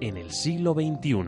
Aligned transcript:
en 0.00 0.16
el 0.16 0.30
siglo 0.30 0.74
XXI. 0.74 1.18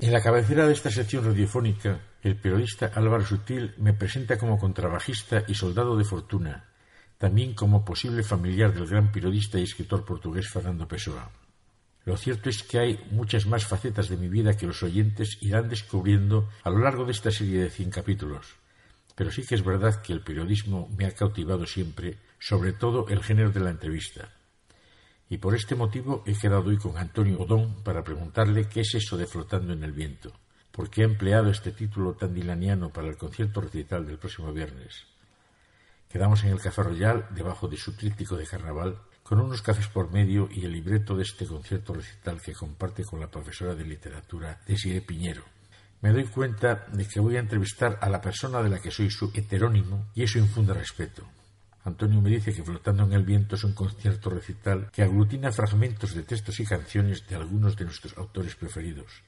En 0.00 0.12
la 0.12 0.22
cabecera 0.22 0.66
de 0.66 0.72
esta 0.72 0.90
sección 0.90 1.24
radiofónica, 1.24 2.00
el 2.22 2.36
periodista 2.36 2.92
Álvaro 2.94 3.24
Sutil 3.24 3.74
me 3.78 3.94
presenta 3.94 4.38
como 4.38 4.58
contrabajista 4.58 5.44
y 5.48 5.54
soldado 5.54 5.96
de 5.96 6.04
fortuna, 6.04 6.68
también 7.18 7.54
como 7.54 7.84
posible 7.84 8.22
familiar 8.22 8.74
del 8.74 8.86
gran 8.86 9.10
periodista 9.10 9.58
y 9.58 9.62
escritor 9.62 10.04
portugués 10.04 10.48
Fernando 10.48 10.86
Pessoa. 10.86 11.30
Lo 12.04 12.16
cierto 12.16 12.50
es 12.50 12.62
que 12.62 12.78
hay 12.78 13.00
muchas 13.10 13.46
más 13.46 13.64
facetas 13.64 14.08
de 14.08 14.16
mi 14.16 14.28
vida 14.28 14.56
que 14.56 14.66
los 14.66 14.82
oyentes 14.82 15.38
irán 15.40 15.68
descubriendo 15.68 16.48
a 16.64 16.70
lo 16.70 16.78
largo 16.78 17.04
de 17.04 17.12
esta 17.12 17.30
serie 17.30 17.62
de 17.62 17.70
cien 17.70 17.90
capítulos. 17.90 18.61
Pero 19.22 19.30
sí 19.30 19.46
que 19.46 19.54
es 19.54 19.64
verdad 19.64 20.02
que 20.02 20.12
el 20.12 20.20
periodismo 20.20 20.88
me 20.98 21.06
ha 21.06 21.14
cautivado 21.14 21.64
siempre, 21.64 22.18
sobre 22.40 22.72
todo 22.72 23.06
el 23.08 23.22
género 23.22 23.52
de 23.52 23.60
la 23.60 23.70
entrevista. 23.70 24.30
Y 25.28 25.38
por 25.38 25.54
este 25.54 25.76
motivo 25.76 26.24
he 26.26 26.34
quedado 26.34 26.70
hoy 26.70 26.76
con 26.76 26.96
Antonio 26.96 27.38
Odón 27.38 27.84
para 27.84 28.02
preguntarle 28.02 28.68
qué 28.68 28.80
es 28.80 28.96
eso 28.96 29.16
de 29.16 29.28
flotando 29.28 29.74
en 29.74 29.84
el 29.84 29.92
viento, 29.92 30.32
por 30.72 30.90
qué 30.90 31.02
ha 31.02 31.04
empleado 31.04 31.50
este 31.50 31.70
título 31.70 32.14
tan 32.14 32.34
dilaniano 32.34 32.92
para 32.92 33.06
el 33.06 33.16
concierto 33.16 33.60
recital 33.60 34.08
del 34.08 34.18
próximo 34.18 34.52
viernes. 34.52 35.04
Quedamos 36.08 36.42
en 36.42 36.50
el 36.50 36.60
Café 36.60 36.82
Royal, 36.82 37.28
debajo 37.30 37.68
de 37.68 37.76
su 37.76 37.92
tríptico 37.92 38.34
de 38.34 38.48
carnaval, 38.48 38.98
con 39.22 39.38
unos 39.38 39.62
cafés 39.62 39.86
por 39.86 40.10
medio 40.10 40.48
y 40.50 40.64
el 40.64 40.72
libreto 40.72 41.14
de 41.14 41.22
este 41.22 41.46
concierto 41.46 41.94
recital 41.94 42.42
que 42.42 42.54
comparte 42.54 43.04
con 43.04 43.20
la 43.20 43.30
profesora 43.30 43.76
de 43.76 43.84
literatura 43.84 44.60
Desiree 44.66 45.00
Piñero 45.00 45.51
me 46.02 46.10
doy 46.10 46.24
cuenta 46.24 46.86
de 46.92 47.06
que 47.06 47.20
voy 47.20 47.36
a 47.36 47.40
entrevistar 47.40 47.96
a 48.00 48.10
la 48.10 48.20
persona 48.20 48.60
de 48.60 48.68
la 48.68 48.80
que 48.80 48.90
soy 48.90 49.08
su 49.08 49.30
heterónimo 49.32 50.08
y 50.14 50.24
eso 50.24 50.38
infunde 50.38 50.74
respeto. 50.74 51.24
Antonio 51.84 52.20
me 52.20 52.30
dice 52.30 52.52
que 52.52 52.64
Flotando 52.64 53.04
en 53.04 53.12
el 53.12 53.24
Viento 53.24 53.54
es 53.54 53.62
un 53.62 53.72
concierto 53.72 54.30
recital 54.30 54.90
que 54.92 55.02
aglutina 55.02 55.52
fragmentos 55.52 56.14
de 56.14 56.24
textos 56.24 56.58
y 56.58 56.66
canciones 56.66 57.26
de 57.28 57.36
algunos 57.36 57.76
de 57.76 57.84
nuestros 57.84 58.18
autores 58.18 58.56
preferidos. 58.56 59.22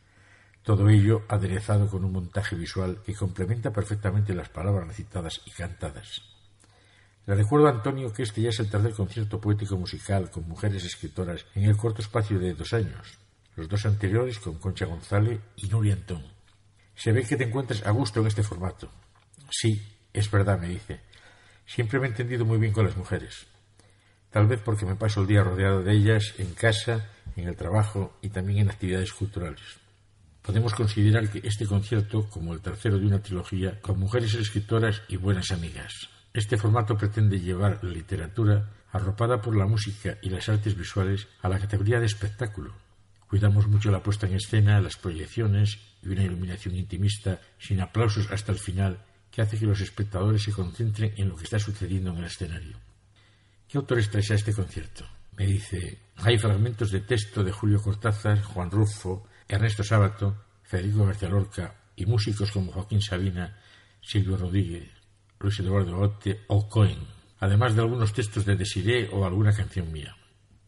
Todo 0.64 0.88
ello 0.88 1.22
aderezado 1.28 1.88
con 1.88 2.04
un 2.04 2.12
montaje 2.12 2.56
visual 2.56 3.02
que 3.04 3.14
complementa 3.14 3.72
perfectamente 3.72 4.34
las 4.34 4.48
palabras 4.48 4.88
recitadas 4.88 5.40
y 5.46 5.50
cantadas. 5.52 6.22
Le 7.26 7.36
recuerdo 7.36 7.68
a 7.68 7.70
Antonio 7.70 8.12
que 8.12 8.24
este 8.24 8.42
ya 8.42 8.48
es 8.48 8.58
el 8.58 8.70
tercer 8.70 8.94
concierto 8.94 9.40
poético 9.40 9.76
musical 9.76 10.28
con 10.28 10.48
mujeres 10.48 10.84
escritoras 10.84 11.46
en 11.54 11.64
el 11.64 11.76
corto 11.76 12.02
espacio 12.02 12.38
de 12.40 12.54
dos 12.54 12.72
años, 12.72 13.18
los 13.54 13.68
dos 13.68 13.86
anteriores 13.86 14.40
con 14.40 14.58
Concha 14.58 14.86
González 14.86 15.40
y 15.56 15.68
Nuria 15.68 15.94
Antón. 15.94 16.33
Se 16.94 17.12
ve 17.12 17.24
que 17.24 17.36
te 17.36 17.44
encuentras 17.44 17.84
a 17.86 17.90
gusto 17.90 18.20
en 18.20 18.26
este 18.26 18.42
formato. 18.42 18.90
Sí, 19.50 19.82
es 20.12 20.30
verdad, 20.30 20.58
me 20.58 20.68
dice. 20.68 21.00
Siempre 21.66 21.98
me 21.98 22.06
he 22.06 22.10
entendido 22.10 22.44
muy 22.44 22.58
bien 22.58 22.72
con 22.72 22.86
las 22.86 22.96
mujeres. 22.96 23.46
Tal 24.30 24.46
vez 24.46 24.60
porque 24.64 24.86
me 24.86 24.96
paso 24.96 25.20
el 25.20 25.26
día 25.26 25.44
rodeado 25.44 25.82
de 25.82 25.92
ellas 25.92 26.34
en 26.38 26.54
casa, 26.54 27.08
en 27.36 27.48
el 27.48 27.56
trabajo 27.56 28.18
y 28.20 28.30
también 28.30 28.58
en 28.58 28.70
actividades 28.70 29.12
culturales. 29.12 29.62
Podemos 30.42 30.74
considerar 30.74 31.30
que 31.30 31.40
este 31.42 31.66
concierto 31.66 32.28
como 32.28 32.52
el 32.52 32.60
tercero 32.60 32.98
de 32.98 33.06
una 33.06 33.22
trilogía 33.22 33.80
con 33.80 33.98
mujeres 33.98 34.34
escritoras 34.34 35.02
y 35.08 35.16
buenas 35.16 35.52
amigas. 35.52 36.10
Este 36.34 36.56
formato 36.56 36.96
pretende 36.96 37.40
llevar 37.40 37.78
la 37.82 37.90
literatura, 37.90 38.68
arropada 38.92 39.40
por 39.40 39.56
la 39.56 39.66
música 39.66 40.18
y 40.20 40.28
las 40.28 40.48
artes 40.48 40.76
visuales, 40.76 41.28
a 41.40 41.48
la 41.48 41.58
categoría 41.58 42.00
de 42.00 42.06
espectáculo, 42.06 42.74
Cuidamos 43.28 43.66
mucho 43.66 43.90
la 43.90 44.02
puesta 44.02 44.26
en 44.26 44.34
escena, 44.34 44.80
las 44.80 44.96
proyecciones 44.96 45.78
y 46.02 46.08
una 46.08 46.22
iluminación 46.22 46.76
intimista, 46.76 47.40
sin 47.58 47.80
aplausos 47.80 48.30
hasta 48.30 48.52
el 48.52 48.58
final, 48.58 49.04
que 49.30 49.42
hace 49.42 49.58
que 49.58 49.66
los 49.66 49.80
espectadores 49.80 50.42
se 50.42 50.52
concentren 50.52 51.12
en 51.16 51.28
lo 51.28 51.36
que 51.36 51.44
está 51.44 51.58
sucediendo 51.58 52.10
en 52.10 52.18
el 52.18 52.24
escenario. 52.24 52.76
¿Qué 53.66 53.78
autores 53.78 54.10
traes 54.10 54.30
a 54.30 54.34
este 54.34 54.52
concierto? 54.52 55.04
Me 55.36 55.46
dice, 55.46 55.98
hay 56.16 56.38
fragmentos 56.38 56.92
de 56.92 57.00
texto 57.00 57.42
de 57.42 57.50
Julio 57.50 57.82
Cortázar, 57.82 58.40
Juan 58.42 58.70
Rulfo, 58.70 59.26
Ernesto 59.48 59.82
Sábato, 59.82 60.44
Federico 60.62 61.06
García 61.06 61.28
Lorca 61.28 61.74
y 61.96 62.06
músicos 62.06 62.52
como 62.52 62.70
Joaquín 62.70 63.02
Sabina, 63.02 63.58
Silvio 64.00 64.36
Rodríguez, 64.36 64.90
Luis 65.40 65.58
Eduardo 65.58 65.98
Ote 65.98 66.44
o 66.46 66.68
Cohen, 66.68 66.98
además 67.40 67.74
de 67.74 67.82
algunos 67.82 68.12
textos 68.12 68.44
de 68.44 68.56
Desiré 68.56 69.08
o 69.12 69.26
alguna 69.26 69.52
canción 69.52 69.90
mía. 69.90 70.16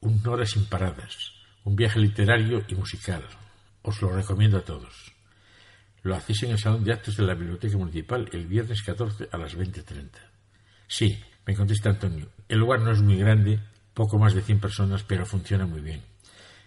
Un 0.00 0.26
hora 0.26 0.44
sin 0.44 0.66
paradas, 0.66 1.35
un 1.66 1.74
viaje 1.74 1.98
literario 1.98 2.64
y 2.68 2.76
musical. 2.76 3.24
Os 3.82 4.00
lo 4.00 4.10
recomiendo 4.10 4.58
a 4.58 4.64
todos. 4.64 5.12
Lo 6.04 6.14
hacéis 6.14 6.44
en 6.44 6.52
el 6.52 6.58
Salón 6.58 6.84
de 6.84 6.92
Actos 6.92 7.16
de 7.16 7.24
la 7.24 7.34
Biblioteca 7.34 7.76
Municipal 7.76 8.28
el 8.32 8.46
viernes 8.46 8.84
14 8.84 9.28
a 9.32 9.36
las 9.36 9.58
20.30. 9.58 10.10
Sí, 10.86 11.18
me 11.44 11.56
contesta 11.56 11.90
Antonio. 11.90 12.28
El 12.48 12.60
lugar 12.60 12.82
no 12.82 12.92
es 12.92 13.02
muy 13.02 13.16
grande, 13.16 13.58
poco 13.94 14.16
más 14.16 14.32
de 14.32 14.42
100 14.42 14.60
personas, 14.60 15.02
pero 15.02 15.26
funciona 15.26 15.66
muy 15.66 15.80
bien. 15.80 16.02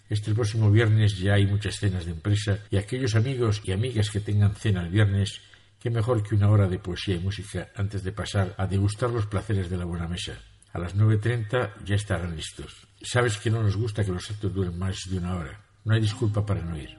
Este 0.10 0.34
próximo 0.34 0.70
viernes 0.70 1.18
ya 1.18 1.36
hay 1.36 1.48
muchas 1.48 1.78
cenas 1.78 2.04
de 2.04 2.12
empresa 2.12 2.60
y 2.70 2.76
aquellos 2.76 3.16
amigos 3.16 3.62
y 3.64 3.72
amigas 3.72 4.10
que 4.10 4.20
tengan 4.20 4.56
cena 4.56 4.82
el 4.82 4.90
viernes, 4.90 5.40
qué 5.80 5.90
mejor 5.90 6.24
que 6.24 6.36
una 6.36 6.50
hora 6.50 6.68
de 6.68 6.80
poesía 6.80 7.16
y 7.16 7.20
música 7.20 7.70
antes 7.74 8.04
de 8.04 8.12
pasar 8.12 8.54
a 8.58 8.68
degustar 8.68 9.12
los 9.12 9.28
placeres 9.28 9.70
de 9.70 9.78
la 9.78 9.86
buena 9.86 10.10
mesa. 10.10 10.34
A 10.74 10.80
las 10.80 10.96
9.30 10.96 11.84
ya 11.84 11.96
estarán 11.96 12.36
listos. 12.36 12.88
Sabes 13.02 13.38
que 13.38 13.50
no 13.50 13.64
nos 13.64 13.76
gusta 13.76 14.04
que 14.04 14.12
los 14.12 14.30
actos 14.30 14.54
duren 14.54 14.78
más 14.78 14.98
de 15.10 15.18
una 15.18 15.36
hora. 15.36 15.66
No 15.86 15.94
hay 15.94 16.02
disculpa 16.02 16.46
para 16.46 16.62
no 16.62 16.78
ir. 16.78 16.98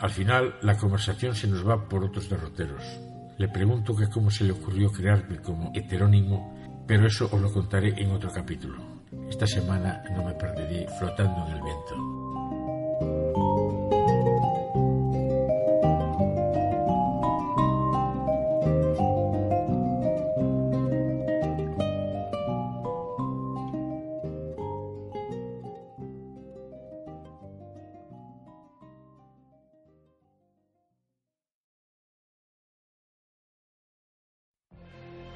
Al 0.00 0.10
final, 0.10 0.56
la 0.62 0.76
conversación 0.76 1.34
se 1.34 1.46
nos 1.46 1.66
va 1.66 1.88
por 1.88 2.04
otros 2.04 2.30
derroteros. 2.30 2.82
Le 3.36 3.48
pregunto 3.48 3.94
que 3.94 4.08
cómo 4.08 4.30
se 4.30 4.44
le 4.44 4.52
ocurrió 4.52 4.90
crearme 4.90 5.42
como 5.42 5.72
heterónimo, 5.74 6.84
pero 6.86 7.06
eso 7.06 7.28
os 7.30 7.40
lo 7.40 7.52
contaré 7.52 7.94
en 8.00 8.10
otro 8.10 8.30
capítulo. 8.32 9.02
Esta 9.28 9.46
semana 9.46 10.02
no 10.14 10.24
me 10.24 10.32
perderé 10.34 10.86
flotando 10.98 11.46
en 11.46 11.56
el 11.56 11.62
viento. 11.62 12.19